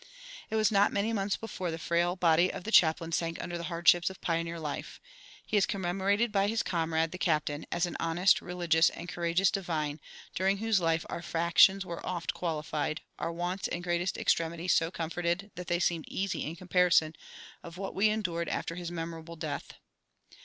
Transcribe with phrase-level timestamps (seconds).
[0.49, 3.65] It was not many months before the frail body of the chaplain sank under the
[3.65, 4.99] hardships of pioneer life;
[5.45, 9.99] he is commemorated by his comrade, the captain, as "an honest, religious, and courageous divine,
[10.33, 15.51] during whose life our factions were oft qualified, our wants and greatest extremities so comforted
[15.53, 17.15] that they seemed easy in comparison
[17.61, 19.75] of what we endured after his memorable death."